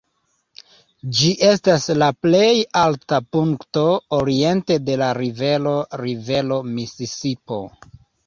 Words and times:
Ĝi 1.17 1.27
estas 1.49 1.83
la 2.03 2.07
plej 2.27 2.55
alta 2.85 3.19
punkto 3.35 3.83
oriente 4.19 4.79
de 4.87 4.97
la 5.03 5.11
Rivero 5.19 5.75
Rivero 6.05 6.59
Misisipo. 6.73 7.63